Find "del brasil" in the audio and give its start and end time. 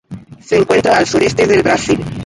1.45-1.99